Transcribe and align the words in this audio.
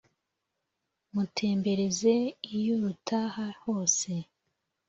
mutembereze 1.13 2.13
iyo 2.57 2.73
rutaha 2.83 3.45
hose 3.61 4.11